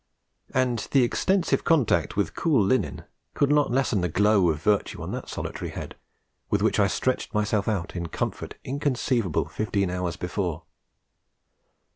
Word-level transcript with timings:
And 0.51 0.87
the 0.89 1.03
extensive 1.03 1.63
contact 1.63 2.15
with 2.15 2.33
cool 2.33 2.59
linen 2.65 3.03
could 3.35 3.51
not 3.51 3.69
lessen 3.69 4.01
the 4.01 4.09
glow 4.09 4.49
of 4.49 4.59
virtue, 4.63 4.99
on 5.03 5.11
that 5.11 5.29
solitary 5.29 5.69
head, 5.69 5.93
with 6.49 6.63
which 6.63 6.79
I 6.79 6.87
stretched 6.87 7.35
myself 7.35 7.67
out 7.67 7.95
in 7.95 8.07
comfort 8.07 8.55
inconceivable 8.63 9.47
fifteen 9.47 9.91
hours 9.91 10.15
before. 10.15 10.63